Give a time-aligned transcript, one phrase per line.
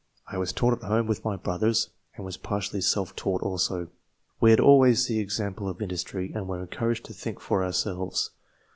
[0.25, 3.89] I was taught at home with my brothers, and was partially self taught also.
[4.39, 8.31] We had always the example of industry, and were encouraged to think for ourselves.